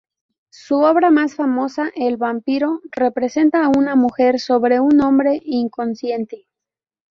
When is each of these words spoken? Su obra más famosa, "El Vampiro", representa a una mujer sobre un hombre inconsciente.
Su 0.49 0.77
obra 0.77 1.11
más 1.11 1.35
famosa, 1.35 1.91
"El 1.95 2.17
Vampiro", 2.17 2.81
representa 2.91 3.63
a 3.65 3.69
una 3.69 3.95
mujer 3.95 4.39
sobre 4.39 4.79
un 4.79 4.99
hombre 4.99 5.39
inconsciente. 5.45 6.47